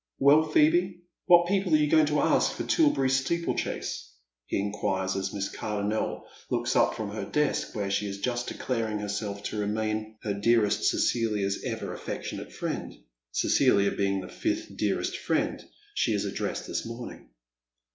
"Well, 0.17 0.49
Phoebe, 0.49 1.03
what 1.27 1.45
people 1.47 1.75
are 1.75 1.77
you 1.77 1.87
going 1.87 2.07
to 2.07 2.21
ask 2.21 2.53
for 2.53 2.63
Tilberry 2.63 3.07
steeplechase?" 3.07 4.13
he 4.47 4.57
inquires, 4.57 5.15
as 5.15 5.31
Miss 5.31 5.47
Cardonnel 5.47 6.23
looks 6.49 6.75
up 6.75 6.95
from 6.95 7.11
her 7.11 7.23
desk, 7.23 7.75
where 7.75 7.91
she 7.91 8.07
is 8.07 8.17
just 8.17 8.47
declaring 8.47 8.97
herself 8.97 9.43
to 9.43 9.59
remain 9.59 10.17
her 10.23 10.33
dearest 10.33 10.85
Cecilia's 10.85 11.63
ever 11.63 11.93
affectionate 11.93 12.51
friend— 12.51 12.95
Cecilia 13.31 13.91
being 13.91 14.21
the 14.21 14.27
fifth 14.27 14.75
dearest 14.75 15.17
finend 15.23 15.65
she 15.93 16.13
has 16.13 16.25
addressed 16.25 16.65
this 16.65 16.83
morning. 16.83 17.29